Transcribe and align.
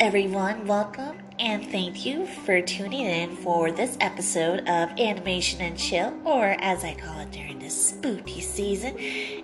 everyone. 0.00 0.66
Welcome 0.66 1.18
and 1.38 1.70
thank 1.70 2.06
you 2.06 2.24
for 2.24 2.62
tuning 2.62 3.04
in 3.04 3.36
for 3.36 3.70
this 3.70 3.98
episode 4.00 4.60
of 4.60 4.88
Animation 4.98 5.60
and 5.60 5.78
Chill, 5.78 6.14
or 6.24 6.56
as 6.58 6.84
I 6.84 6.94
call 6.94 7.20
it 7.20 7.30
during 7.32 7.58
this 7.58 7.88
spooky 7.88 8.40
season, 8.40 8.96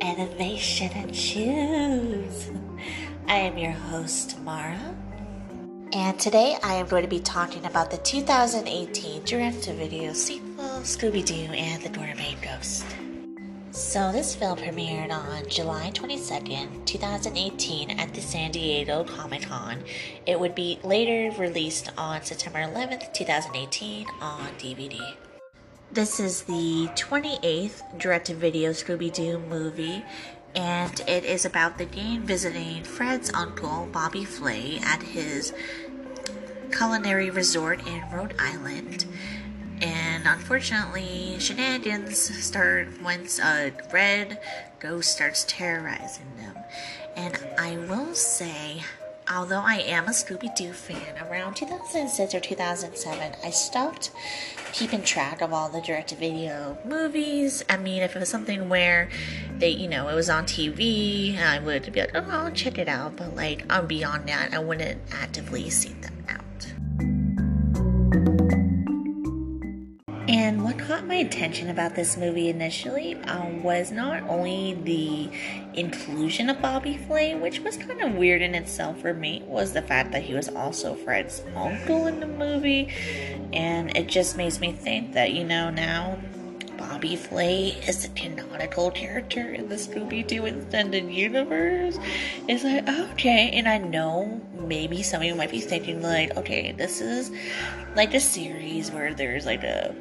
Animation 0.00 0.90
and 0.92 1.14
Chills. 1.14 2.50
I 3.28 3.36
am 3.36 3.58
your 3.58 3.70
host, 3.70 4.40
Mara, 4.40 4.96
and 5.92 6.18
today 6.18 6.58
I 6.64 6.74
am 6.74 6.88
going 6.88 7.04
to 7.04 7.08
be 7.08 7.20
talking 7.20 7.64
about 7.64 7.92
the 7.92 7.98
2018 7.98 9.22
direct 9.22 9.62
to 9.62 9.72
video 9.74 10.12
sequel 10.12 10.80
Scooby 10.80 11.24
Doo 11.24 11.52
and 11.54 11.80
the 11.80 11.90
Gourmet 11.90 12.34
Ghost. 12.42 12.84
So, 13.80 14.12
this 14.12 14.34
film 14.34 14.58
premiered 14.58 15.10
on 15.10 15.48
July 15.48 15.90
22nd, 15.94 16.84
2018, 16.84 17.98
at 17.98 18.12
the 18.12 18.20
San 18.20 18.50
Diego 18.50 19.04
Comic 19.04 19.44
Con. 19.44 19.82
It 20.26 20.38
would 20.38 20.54
be 20.54 20.78
later 20.84 21.34
released 21.40 21.90
on 21.96 22.22
September 22.22 22.58
11th, 22.58 23.14
2018, 23.14 24.06
on 24.20 24.48
DVD. 24.58 25.14
This 25.90 26.20
is 26.20 26.42
the 26.42 26.88
28th 26.94 27.98
direct 27.98 28.26
to 28.26 28.34
video 28.34 28.70
Scooby 28.70 29.10
Doo 29.10 29.38
movie, 29.38 30.04
and 30.54 31.00
it 31.08 31.24
is 31.24 31.46
about 31.46 31.78
the 31.78 31.86
gang 31.86 32.20
visiting 32.20 32.84
Fred's 32.84 33.32
uncle, 33.32 33.88
Bobby 33.90 34.26
Flay, 34.26 34.78
at 34.84 35.02
his 35.02 35.54
culinary 36.70 37.30
resort 37.30 37.84
in 37.86 38.02
Rhode 38.12 38.34
Island 38.38 39.06
and 39.80 40.26
unfortunately, 40.26 41.36
shenanigans 41.38 42.18
start 42.18 42.88
once 43.02 43.38
a 43.38 43.72
red 43.92 44.40
ghost 44.78 45.12
starts 45.12 45.44
terrorizing 45.48 46.36
them. 46.36 46.56
And 47.16 47.38
I 47.58 47.76
will 47.76 48.14
say, 48.14 48.82
although 49.30 49.60
I 49.60 49.76
am 49.76 50.06
a 50.06 50.10
Scooby 50.10 50.54
Doo 50.54 50.72
fan, 50.72 51.16
around 51.28 51.54
2006 51.54 52.34
or 52.34 52.40
2007, 52.40 53.32
I 53.44 53.50
stopped 53.50 54.10
keeping 54.72 55.02
track 55.02 55.40
of 55.40 55.52
all 55.52 55.68
the 55.68 55.80
direct 55.80 56.10
to 56.10 56.16
video 56.16 56.78
movies. 56.84 57.64
I 57.68 57.76
mean, 57.76 58.02
if 58.02 58.14
it 58.14 58.18
was 58.18 58.28
something 58.28 58.68
where 58.68 59.08
they, 59.58 59.70
you 59.70 59.88
know, 59.88 60.08
it 60.08 60.14
was 60.14 60.30
on 60.30 60.44
TV, 60.44 61.38
I 61.38 61.58
would 61.58 61.92
be 61.92 62.00
like, 62.00 62.12
oh, 62.14 62.26
I'll 62.28 62.52
check 62.52 62.78
it 62.78 62.88
out. 62.88 63.16
But 63.16 63.34
like, 63.34 63.64
I'm 63.70 63.86
beyond 63.86 64.28
that, 64.28 64.54
I 64.54 64.58
wouldn't 64.58 65.00
actively 65.12 65.70
seek 65.70 66.00
them 66.02 66.19
And 70.40 70.64
what 70.64 70.78
caught 70.78 71.06
my 71.06 71.16
attention 71.16 71.68
about 71.68 71.94
this 71.94 72.16
movie 72.16 72.48
initially 72.48 73.14
um, 73.24 73.62
was 73.62 73.92
not 73.92 74.22
only 74.22 74.72
the 74.72 75.28
inclusion 75.78 76.48
of 76.48 76.62
Bobby 76.62 76.96
Flay, 76.96 77.34
which 77.34 77.60
was 77.60 77.76
kind 77.76 78.00
of 78.00 78.14
weird 78.14 78.40
in 78.40 78.54
itself 78.54 79.02
for 79.02 79.12
me, 79.12 79.42
was 79.44 79.74
the 79.74 79.82
fact 79.82 80.12
that 80.12 80.22
he 80.22 80.32
was 80.32 80.48
also 80.48 80.94
Fred's 80.94 81.42
uncle 81.54 82.06
in 82.06 82.20
the 82.20 82.26
movie. 82.26 82.88
And 83.52 83.94
it 83.94 84.06
just 84.06 84.38
makes 84.38 84.60
me 84.60 84.72
think 84.72 85.12
that, 85.12 85.34
you 85.34 85.44
know, 85.44 85.68
now 85.68 86.18
Bobby 86.78 87.16
Flay 87.16 87.78
is 87.86 88.06
a 88.06 88.08
canonical 88.08 88.90
character 88.92 89.52
in 89.52 89.68
the 89.68 89.74
Scooby 89.74 90.26
Doo 90.26 90.46
extended 90.46 91.10
universe. 91.10 91.98
It's 92.48 92.64
like, 92.64 92.88
okay, 93.10 93.50
and 93.50 93.68
I 93.68 93.76
know 93.76 94.40
maybe 94.54 95.02
some 95.02 95.20
of 95.20 95.26
you 95.26 95.34
might 95.34 95.50
be 95.50 95.60
thinking, 95.60 96.00
like, 96.00 96.34
okay, 96.38 96.72
this 96.72 97.02
is 97.02 97.30
like 97.94 98.14
a 98.14 98.20
series 98.20 98.90
where 98.90 99.12
there's 99.12 99.44
like 99.44 99.64
a 99.64 99.94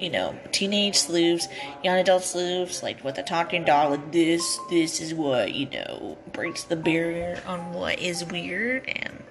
you 0.00 0.10
know, 0.10 0.34
teenage 0.52 0.96
sleuths, 0.96 1.48
young 1.84 1.98
adult 1.98 2.22
sleuths, 2.22 2.82
like 2.82 3.02
with 3.04 3.18
a 3.18 3.22
talking 3.22 3.64
dog, 3.64 3.90
like 3.90 4.12
this, 4.12 4.58
this 4.70 5.00
is 5.00 5.14
what, 5.14 5.54
you 5.54 5.68
know, 5.70 6.18
breaks 6.32 6.64
the 6.64 6.76
barrier 6.76 7.42
on 7.46 7.72
what 7.72 7.98
is 7.98 8.24
weird 8.24 8.88
and 8.88 9.22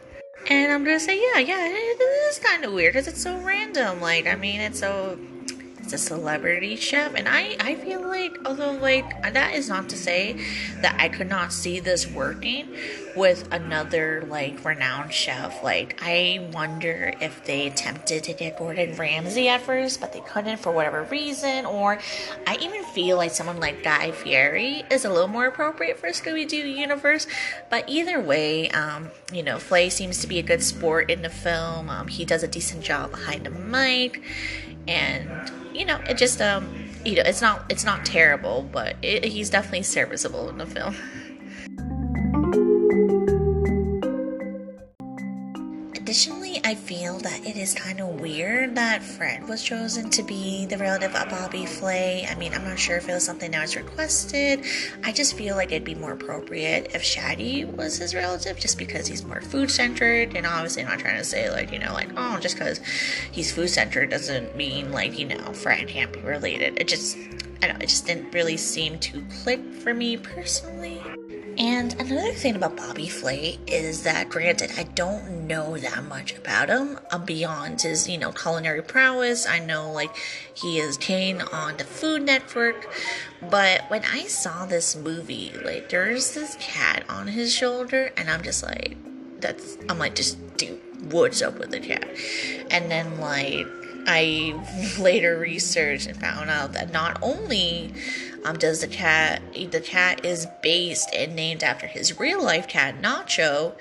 and 0.50 0.72
I'm 0.72 0.84
gonna 0.84 1.00
say, 1.00 1.20
yeah, 1.20 1.40
yeah, 1.40 1.68
it 1.68 2.02
is 2.32 2.40
kind 2.40 2.64
of 2.64 2.74
weird 2.74 2.94
because 2.94 3.08
it's 3.08 3.22
so 3.22 3.38
random. 3.40 4.02
Like, 4.02 4.26
I 4.26 4.36
mean, 4.36 4.62
it's 4.62 4.80
so 4.80 5.20
a 5.94 5.98
celebrity 5.98 6.76
chef 6.76 7.14
and 7.16 7.28
i 7.28 7.56
i 7.60 7.76
feel 7.76 8.02
like 8.08 8.38
although 8.46 8.72
like 8.74 9.22
that 9.34 9.54
is 9.54 9.70
not 9.70 9.90
to 9.90 9.98
say 9.98 10.40
that 10.82 10.96
i 11.00 11.08
could 11.08 11.30
not 11.30 11.52
see 11.52 11.80
this 11.80 12.08
working 12.08 12.68
with 13.16 13.52
another 13.52 14.24
like 14.30 14.64
renowned 14.64 15.12
chef. 15.12 15.64
Like 15.64 16.00
i 16.02 16.50
wonder 16.54 17.14
if 17.20 17.44
they 17.46 17.68
attempted 17.68 18.24
to 18.26 18.34
get 18.34 18.58
gordon 18.58 18.96
ramsay 18.96 19.48
at 19.48 19.62
first 19.62 20.00
but 20.00 20.14
they 20.14 20.22
couldn't 20.22 20.58
for 20.58 20.72
whatever 20.72 21.04
reason 21.04 21.66
or 21.66 22.00
i 22.48 22.58
even 22.62 22.84
feel 22.84 23.18
like 23.18 23.32
someone 23.32 23.60
like 23.60 23.84
guy 23.84 24.12
fieri 24.12 24.84
is 24.90 25.06
a 25.06 25.10
little 25.10 25.28
more 25.28 25.46
appropriate 25.46 25.98
for 25.98 26.10
scooby-doo 26.10 26.58
universe. 26.58 27.28
But 27.70 27.86
either 27.88 28.20
way 28.20 28.70
um 28.72 29.10
you 29.32 29.44
know 29.44 29.60
flay 29.60 29.90
seems 29.90 30.20
to 30.20 30.28
be 30.28 30.40
a 30.40 30.44
good 30.44 30.64
sport 30.64 31.10
in 31.10 31.22
the 31.22 31.30
film. 31.30 31.90
Um, 31.90 32.08
he 32.08 32.26
does 32.26 32.44
a 32.44 32.48
decent 32.48 32.84
job 32.84 33.12
behind 33.12 33.46
the 33.46 33.52
mic 33.52 34.22
and 34.88 35.30
you 35.74 35.86
know, 35.86 36.00
it 36.08 36.18
just 36.18 36.42
um, 36.42 36.90
you 37.06 37.16
know, 37.16 37.24
it's 37.26 37.42
not 37.42 37.66
it's 37.70 37.84
not 37.84 38.06
terrible, 38.06 38.68
but 38.72 38.96
it, 39.02 39.26
he's 39.26 39.50
definitely 39.50 39.84
serviceable 39.84 40.50
in 40.50 40.58
the 40.58 40.66
film. 40.66 40.96
Additionally, 46.10 46.60
I 46.64 46.74
feel 46.74 47.20
that 47.20 47.46
it 47.46 47.56
is 47.56 47.76
kind 47.76 48.00
of 48.00 48.20
weird 48.20 48.74
that 48.74 49.04
Fred 49.04 49.48
was 49.48 49.62
chosen 49.62 50.10
to 50.10 50.24
be 50.24 50.66
the 50.66 50.76
relative 50.80 51.14
of 51.14 51.30
Bobby 51.30 51.68
Flay. 51.68 52.26
I 52.28 52.34
mean, 52.34 52.52
I'm 52.52 52.64
not 52.64 52.80
sure 52.80 52.98
if 52.98 53.08
it 53.08 53.14
was 53.14 53.24
something 53.24 53.52
that 53.52 53.62
was 53.62 53.76
requested. 53.76 54.66
I 55.04 55.12
just 55.12 55.38
feel 55.38 55.56
like 55.56 55.72
it'd 55.72 55.84
be 55.84 55.94
more 55.94 56.14
appropriate 56.14 56.96
if 56.96 57.04
Shaggy 57.04 57.64
was 57.64 57.98
his 57.98 58.16
relative 58.16 58.58
just 58.58 58.80
because 58.80 59.06
he's 59.06 59.24
more 59.24 59.40
food 59.40 59.70
centered. 59.70 60.36
And 60.36 60.48
obviously, 60.48 60.82
I'm 60.82 60.90
not 60.90 60.98
trying 60.98 61.20
to 61.20 61.24
say, 61.24 61.52
like, 61.52 61.72
you 61.72 61.78
know, 61.78 61.94
like, 61.94 62.10
oh, 62.18 62.40
just 62.40 62.56
because 62.56 62.80
he's 63.32 63.52
food 63.52 63.70
centered 63.70 64.10
doesn't 64.10 64.56
mean, 64.56 64.92
like, 64.92 65.20
you 65.20 65.28
know, 65.28 65.54
Fred 65.54 65.90
can't 65.90 66.12
be 66.12 66.22
related. 66.22 66.82
It 66.82 66.88
just, 66.88 67.20
I 67.62 67.68
don't 67.68 67.78
know, 67.78 67.84
it 67.84 67.90
just 67.90 68.08
didn't 68.08 68.34
really 68.34 68.58
seem 68.58 68.98
to 68.98 69.24
click 69.44 69.64
for 69.76 69.94
me 69.94 70.18
personally. 70.18 71.04
And 71.60 71.94
another 72.00 72.32
thing 72.32 72.56
about 72.56 72.78
Bobby 72.78 73.10
Flay 73.10 73.60
is 73.68 74.04
that, 74.04 74.30
granted, 74.30 74.72
I 74.78 74.84
don't 74.84 75.46
know 75.46 75.78
that 75.78 76.06
much 76.06 76.38
about 76.38 76.70
him 76.70 76.98
uh, 77.12 77.18
beyond 77.18 77.82
his, 77.82 78.08
you 78.08 78.18
know, 78.18 78.32
culinary 78.32 78.82
prowess. 78.82 79.46
I 79.46 79.60
know, 79.60 79.92
like, 79.92 80.16
he 80.54 80.80
is 80.80 80.96
Kane 80.98 81.42
on 81.42 81.76
the 81.76 81.84
Food 81.84 82.24
Network. 82.24 82.90
But 83.42 83.84
when 83.90 84.06
I 84.06 84.24
saw 84.28 84.66
this 84.66 84.96
movie, 84.96 85.52
like, 85.62 85.90
there's 85.90 86.34
this 86.34 86.56
cat 86.62 87.04
on 87.10 87.28
his 87.28 87.54
shoulder, 87.54 88.14
and 88.16 88.30
I'm 88.30 88.42
just 88.42 88.64
like, 88.64 88.96
that's, 89.42 89.78
I'm 89.90 90.00
like, 90.00 90.16
just, 90.16 90.56
dude, 90.56 90.80
what's 91.12 91.42
up 91.42 91.60
with 91.60 91.72
the 91.72 91.82
cat? 91.82 92.08
And 92.72 92.90
then, 92.90 93.20
like, 93.20 93.68
I 94.08 94.60
later 95.00 95.38
researched 95.38 96.08
and 96.08 96.20
found 96.20 96.50
out 96.50 96.74
that 96.74 96.92
not 96.92 97.20
only 97.22 97.94
um, 98.46 98.58
does 98.58 98.82
the 98.82 98.88
cat 98.88 99.42
the 99.54 99.82
cat 99.82 100.26
is 100.26 100.48
based 100.62 101.10
and 101.14 101.36
named 101.36 101.64
after 101.64 101.88
his 101.88 102.20
real 102.20 102.44
life 102.44 102.68
cat 102.68 103.02
Nacho, 103.02 103.74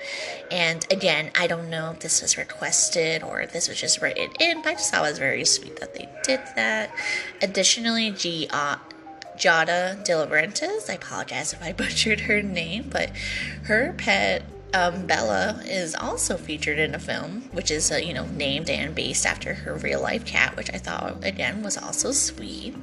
and 0.51 0.85
again 0.91 1.31
I 1.37 1.47
don't 1.47 1.69
know 1.69 1.91
if 1.91 1.99
this 1.99 2.21
was 2.21 2.37
requested 2.37 3.23
or 3.23 3.41
if 3.41 3.51
this 3.51 3.67
was 3.67 3.79
just 3.79 4.01
written 4.01 4.29
in, 4.39 4.61
but 4.61 4.69
I 4.69 4.73
just 4.73 4.91
thought 4.91 5.05
it 5.05 5.09
was 5.09 5.19
very 5.19 5.45
sweet 5.45 5.79
that 5.79 5.93
they 5.93 6.09
did 6.23 6.41
that. 6.55 6.91
Additionally, 7.41 8.11
G. 8.11 8.47
Uh, 8.51 8.77
Giada 9.37 10.03
De 10.03 10.11
Laurentiis, 10.11 10.89
I 10.89 10.95
apologize 10.95 11.53
if 11.53 11.63
I 11.63 11.71
butchered 11.77 12.21
her 12.21 12.41
name, 12.41 12.89
but 12.89 13.09
her 13.63 13.93
pet 13.97 14.43
um, 14.73 15.05
Bella 15.05 15.61
is 15.65 15.95
also 15.95 16.37
featured 16.37 16.79
in 16.79 16.95
a 16.95 16.99
film, 16.99 17.43
which 17.51 17.71
is 17.71 17.91
uh, 17.91 17.95
you 17.95 18.13
know 18.13 18.25
named 18.27 18.69
and 18.69 18.93
based 18.93 19.25
after 19.25 19.53
her 19.53 19.75
real 19.75 20.01
life 20.01 20.25
cat, 20.25 20.55
which 20.55 20.69
I 20.73 20.77
thought 20.77 21.23
again 21.23 21.63
was 21.63 21.77
also 21.77 22.11
sweet. 22.11 22.75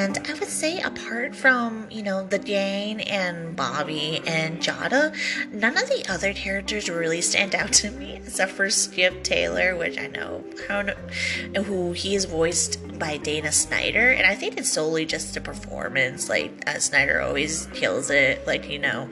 And 0.00 0.16
I 0.26 0.32
would 0.32 0.48
say, 0.48 0.80
apart 0.80 1.36
from, 1.36 1.86
you 1.90 2.02
know, 2.02 2.26
the 2.26 2.38
gang 2.38 3.02
and 3.02 3.54
Bobby 3.54 4.22
and 4.26 4.58
Giada, 4.58 5.14
none 5.52 5.76
of 5.76 5.90
the 5.90 6.06
other 6.08 6.32
characters 6.32 6.88
really 6.88 7.20
stand 7.20 7.54
out 7.54 7.70
to 7.74 7.90
me, 7.90 8.14
except 8.14 8.52
for 8.52 8.70
Skip 8.70 9.22
Taylor, 9.22 9.76
which 9.76 9.98
I 9.98 10.06
know, 10.06 10.42
I 10.70 10.82
don't 10.82 11.52
know 11.52 11.62
who 11.62 11.92
he 11.92 12.14
is 12.14 12.24
voiced 12.24 12.98
by 12.98 13.18
Dana 13.18 13.52
Snyder. 13.52 14.10
And 14.12 14.26
I 14.26 14.34
think 14.34 14.56
it's 14.56 14.72
solely 14.72 15.04
just 15.04 15.34
the 15.34 15.40
performance. 15.42 16.30
Like, 16.30 16.50
uh, 16.66 16.78
Snyder 16.78 17.20
always 17.20 17.66
kills 17.74 18.08
it, 18.08 18.46
like, 18.46 18.70
you 18.70 18.78
know. 18.78 19.10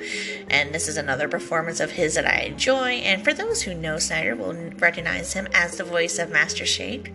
And 0.48 0.74
this 0.74 0.88
is 0.88 0.96
another 0.96 1.28
performance 1.28 1.80
of 1.80 1.90
his 1.90 2.14
that 2.14 2.26
I 2.26 2.46
enjoy. 2.46 2.92
And 2.92 3.22
for 3.22 3.34
those 3.34 3.60
who 3.60 3.74
know 3.74 3.98
Snyder, 3.98 4.34
will 4.34 4.54
recognize 4.78 5.34
him 5.34 5.48
as 5.52 5.76
the 5.76 5.84
voice 5.84 6.18
of 6.18 6.30
Master 6.30 6.64
Shake 6.64 7.12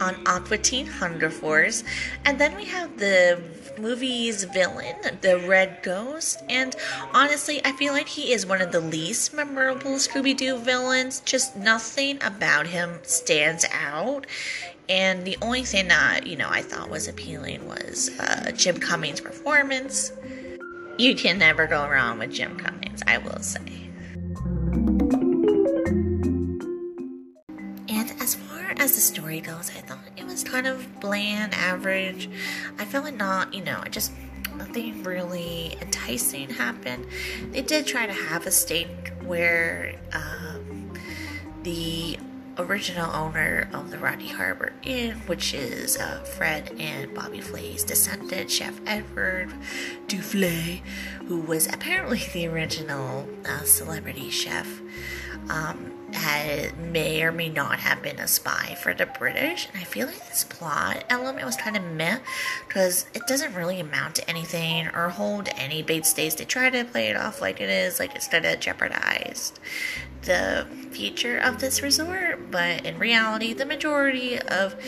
on 0.00 0.14
Aqua 0.26 0.58
Teen 0.58 0.86
Hunger 0.86 1.30
Force. 1.30 1.82
And 2.24 2.38
then 2.38 2.54
we 2.54 2.66
have 2.66 2.98
the 2.98 3.15
the 3.16 3.40
movie's 3.78 4.44
villain, 4.44 4.94
the 5.22 5.38
Red 5.38 5.82
Ghost, 5.82 6.42
and 6.50 6.76
honestly, 7.14 7.62
I 7.64 7.72
feel 7.72 7.94
like 7.94 8.08
he 8.08 8.32
is 8.32 8.44
one 8.44 8.60
of 8.60 8.72
the 8.72 8.80
least 8.80 9.32
memorable 9.32 9.92
Scooby 9.92 10.36
Doo 10.36 10.58
villains. 10.58 11.20
Just 11.20 11.56
nothing 11.56 12.22
about 12.22 12.66
him 12.66 12.98
stands 13.04 13.64
out. 13.72 14.26
And 14.88 15.24
the 15.24 15.38
only 15.40 15.64
thing 15.64 15.88
that, 15.88 16.26
you 16.26 16.36
know, 16.36 16.48
I 16.50 16.60
thought 16.60 16.90
was 16.90 17.08
appealing 17.08 17.66
was 17.66 18.10
uh, 18.20 18.52
Jim 18.54 18.78
Cummings' 18.78 19.20
performance. 19.20 20.12
you 20.98 21.14
can 21.14 21.38
never 21.38 21.66
go 21.66 21.88
wrong 21.88 22.18
with 22.18 22.32
Jim 22.32 22.58
Cummings, 22.58 23.02
I 23.06 23.18
will 23.18 23.40
say. 23.40 23.60
And 27.88 28.12
as 28.20 28.34
far 28.34 28.74
as 28.78 28.94
the 28.94 29.00
story 29.00 29.40
goes, 29.40 29.70
I 29.70 29.80
thought 29.80 29.98
was 30.36 30.44
kind 30.44 30.66
of 30.66 31.00
bland, 31.00 31.54
average. 31.54 32.28
I 32.78 32.84
felt 32.84 33.04
like 33.04 33.16
not, 33.16 33.54
you 33.54 33.64
know, 33.64 33.80
I 33.82 33.88
just 33.88 34.12
nothing 34.54 35.02
really 35.02 35.78
enticing 35.80 36.50
happened. 36.50 37.06
They 37.52 37.62
did 37.62 37.86
try 37.86 38.04
to 38.06 38.12
have 38.12 38.46
a 38.46 38.50
stake 38.50 39.12
where 39.24 39.98
um, 40.12 40.92
the 41.62 42.18
original 42.58 43.10
owner 43.14 43.70
of 43.72 43.90
the 43.90 43.96
Rodney 43.96 44.28
Harbor 44.28 44.74
Inn, 44.82 45.12
which 45.26 45.54
is 45.54 45.96
uh, 45.96 46.18
Fred 46.36 46.70
and 46.78 47.14
Bobby 47.14 47.40
Flay's 47.40 47.82
descendant, 47.82 48.50
Chef 48.50 48.78
Edward 48.86 49.54
Duflay, 50.06 50.82
who 51.28 51.40
was 51.40 51.66
apparently 51.66 52.22
the 52.34 52.46
original 52.46 53.26
uh, 53.46 53.62
celebrity 53.62 54.28
chef. 54.28 54.82
Um, 55.48 55.95
had 56.12 56.78
may 56.78 57.22
or 57.22 57.32
may 57.32 57.48
not 57.48 57.80
have 57.80 58.02
been 58.02 58.18
a 58.18 58.28
spy 58.28 58.76
for 58.80 58.94
the 58.94 59.06
British. 59.06 59.68
And 59.72 59.80
I 59.80 59.84
feel 59.84 60.06
like 60.06 60.28
this 60.28 60.44
plot 60.44 61.04
element 61.10 61.44
was 61.44 61.56
kind 61.56 61.76
of 61.76 61.82
meh 61.84 62.18
because 62.66 63.06
it 63.14 63.26
doesn't 63.26 63.54
really 63.54 63.80
amount 63.80 64.16
to 64.16 64.30
anything 64.30 64.88
or 64.88 65.08
hold 65.08 65.48
any 65.56 65.82
bait 65.82 66.06
stays. 66.06 66.34
They 66.34 66.44
try 66.44 66.70
to 66.70 66.84
play 66.84 67.08
it 67.08 67.16
off 67.16 67.40
like 67.40 67.60
it 67.60 67.68
is, 67.68 67.98
like 67.98 68.14
it's 68.14 68.28
gonna 68.28 68.56
jeopardize 68.56 69.52
the 70.26 70.66
future 70.90 71.38
of 71.38 71.60
this 71.60 71.82
resort, 71.82 72.50
but 72.50 72.84
in 72.84 72.98
reality, 72.98 73.52
the 73.52 73.64
majority 73.64 74.38
of 74.38 74.78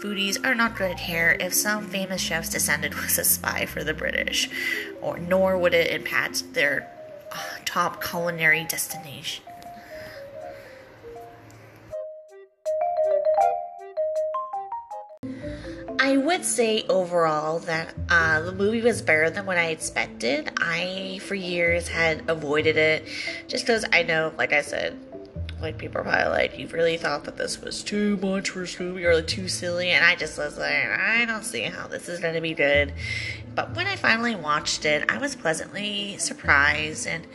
foodies 0.00 0.42
are 0.44 0.54
not 0.54 0.76
to 0.76 0.94
care 0.94 1.36
if 1.38 1.54
some 1.54 1.86
famous 1.86 2.20
chef's 2.20 2.48
descendant 2.48 2.94
was 3.02 3.18
a 3.18 3.24
spy 3.24 3.66
for 3.66 3.84
the 3.84 3.94
British, 3.94 4.50
or 5.00 5.18
nor 5.18 5.56
would 5.56 5.74
it 5.74 5.90
impact 5.90 6.54
their 6.54 6.90
uh, 7.30 7.36
top 7.64 8.02
culinary 8.02 8.64
destination. 8.64 9.45
I 16.06 16.16
would 16.16 16.44
say 16.44 16.84
overall 16.88 17.58
that 17.58 17.92
uh, 18.08 18.40
the 18.42 18.52
movie 18.52 18.80
was 18.80 19.02
better 19.02 19.28
than 19.28 19.44
what 19.44 19.58
I 19.58 19.70
expected. 19.70 20.52
I, 20.56 21.18
for 21.24 21.34
years, 21.34 21.88
had 21.88 22.30
avoided 22.30 22.76
it 22.76 23.08
just 23.48 23.66
because 23.66 23.84
I 23.92 24.04
know, 24.04 24.32
like 24.38 24.52
I 24.52 24.60
said, 24.60 24.96
like 25.60 25.78
people 25.78 26.02
are 26.02 26.04
probably 26.04 26.30
like, 26.30 26.60
you 26.60 26.68
really 26.68 26.96
thought 26.96 27.24
that 27.24 27.36
this 27.36 27.60
was 27.60 27.82
too 27.82 28.18
much 28.18 28.50
for 28.50 28.60
this 28.60 28.78
movie 28.78 29.04
or 29.04 29.16
like, 29.16 29.26
too 29.26 29.48
silly, 29.48 29.90
and 29.90 30.04
I 30.04 30.14
just 30.14 30.38
was 30.38 30.56
like, 30.56 30.72
I 30.72 31.24
don't 31.24 31.42
see 31.42 31.62
how 31.62 31.88
this 31.88 32.08
is 32.08 32.20
gonna 32.20 32.40
be 32.40 32.54
good. 32.54 32.92
But 33.56 33.74
when 33.74 33.88
I 33.88 33.96
finally 33.96 34.36
watched 34.36 34.84
it, 34.84 35.10
I 35.10 35.18
was 35.18 35.34
pleasantly 35.34 36.18
surprised, 36.18 37.08
and 37.08 37.26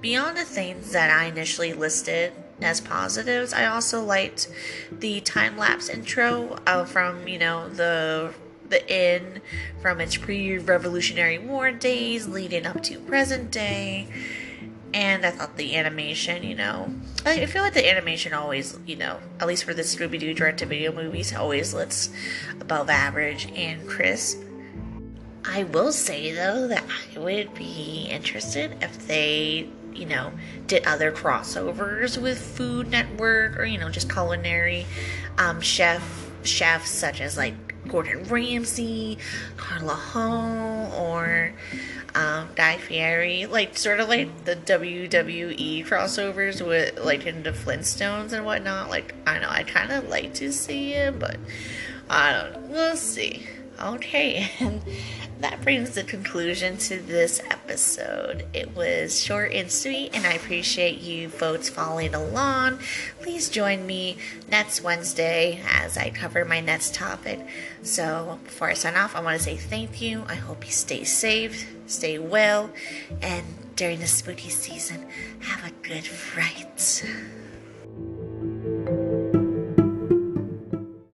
beyond 0.00 0.36
the 0.36 0.44
things 0.44 0.92
that 0.92 1.10
I 1.10 1.24
initially 1.24 1.72
listed 1.72 2.32
as 2.62 2.80
positives, 2.80 3.52
I 3.52 3.66
also 3.66 4.02
liked 4.02 4.48
the 4.90 5.20
time 5.20 5.56
lapse 5.56 5.88
intro 5.88 6.58
uh, 6.66 6.84
from 6.84 7.26
you 7.28 7.38
know 7.38 7.68
the 7.68 8.34
the 8.68 8.88
inn 8.92 9.40
from 9.82 10.00
its 10.00 10.16
pre-Revolutionary 10.16 11.38
War 11.38 11.72
days 11.72 12.28
leading 12.28 12.66
up 12.66 12.82
to 12.84 13.00
present 13.00 13.50
day 13.50 14.06
and 14.92 15.24
I 15.24 15.30
thought 15.30 15.56
the 15.56 15.76
animation, 15.76 16.42
you 16.42 16.54
know, 16.54 16.92
I 17.24 17.46
feel 17.46 17.62
like 17.62 17.74
the 17.74 17.88
animation 17.88 18.32
always, 18.32 18.78
you 18.86 18.96
know, 18.96 19.18
at 19.38 19.46
least 19.46 19.64
for 19.64 19.74
the 19.74 19.82
Scooby 19.82 20.18
Doo 20.18 20.34
direct 20.34 20.58
to 20.58 20.66
video 20.66 20.92
movies, 20.92 21.34
always 21.34 21.72
looks 21.72 22.10
above 22.60 22.90
average 22.90 23.50
and 23.54 23.86
crisp. 23.88 24.40
I 25.44 25.64
will 25.64 25.92
say 25.92 26.32
though 26.32 26.66
that 26.68 26.84
I 26.84 27.18
would 27.18 27.54
be 27.54 28.08
interested 28.10 28.76
if 28.82 29.06
they, 29.06 29.68
you 29.94 30.06
know, 30.06 30.32
did 30.66 30.86
other 30.86 31.12
crossovers 31.12 32.20
with 32.20 32.38
Food 32.38 32.88
Network 32.88 33.58
or 33.58 33.64
you 33.64 33.78
know 33.78 33.90
just 33.90 34.10
culinary 34.12 34.86
um, 35.38 35.60
chef 35.60 36.30
chefs 36.42 36.90
such 36.90 37.20
as 37.20 37.36
like 37.36 37.54
Gordon 37.88 38.24
Ramsay, 38.24 39.18
Carla 39.56 39.94
Hall, 39.94 40.92
or 40.92 41.52
um, 42.14 42.48
Guy 42.54 42.76
Fieri, 42.76 43.46
like 43.46 43.76
sort 43.76 44.00
of 44.00 44.08
like 44.08 44.44
the 44.44 44.56
WWE 44.56 45.86
crossovers 45.86 46.64
with 46.66 46.98
like 46.98 47.26
into 47.26 47.52
Flintstones 47.52 48.32
and 48.32 48.44
whatnot. 48.44 48.90
Like 48.90 49.14
I 49.26 49.38
know 49.38 49.48
I 49.48 49.62
kind 49.62 49.92
of 49.92 50.08
like 50.08 50.34
to 50.34 50.52
see 50.52 50.92
it, 50.92 51.18
but 51.18 51.38
I 52.08 52.32
don't. 52.32 52.52
know. 52.52 52.68
We'll 52.70 52.96
see. 52.96 53.46
Okay, 53.80 54.50
and 54.60 54.82
that 55.40 55.62
brings 55.62 55.90
the 55.90 56.04
conclusion 56.04 56.76
to 56.78 57.00
this 57.00 57.40
episode. 57.50 58.44
It 58.52 58.76
was 58.76 59.22
short 59.22 59.52
and 59.52 59.70
sweet, 59.72 60.10
and 60.14 60.26
I 60.26 60.34
appreciate 60.34 61.00
you 61.00 61.30
folks 61.30 61.70
following 61.70 62.14
along. 62.14 62.80
Please 63.22 63.48
join 63.48 63.86
me 63.86 64.18
next 64.50 64.82
Wednesday 64.82 65.62
as 65.66 65.96
I 65.96 66.10
cover 66.10 66.44
my 66.44 66.60
next 66.60 66.94
topic. 66.94 67.40
So, 67.82 68.38
before 68.44 68.68
I 68.68 68.74
sign 68.74 68.96
off, 68.96 69.16
I 69.16 69.20
want 69.22 69.38
to 69.38 69.42
say 69.42 69.56
thank 69.56 70.02
you. 70.02 70.24
I 70.28 70.34
hope 70.34 70.66
you 70.66 70.72
stay 70.72 71.04
safe, 71.04 71.74
stay 71.86 72.18
well, 72.18 72.70
and 73.22 73.46
during 73.76 74.00
the 74.00 74.06
spooky 74.06 74.50
season, 74.50 75.06
have 75.40 75.66
a 75.66 75.88
good 75.88 76.04
fright. 76.04 77.04